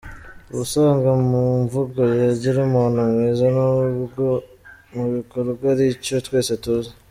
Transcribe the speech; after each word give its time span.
Ubusanzwe 0.51 1.09
mumvugo 1.31 2.01
yigira 2.19 2.57
umuntu 2.69 2.99
mwiza 3.11 3.45
nubwo 3.55 4.23
mubikorwa 4.95 5.63
ari 5.73 5.85
icyo 5.93 6.17
twese 6.27 6.53
tuzi. 6.63 6.91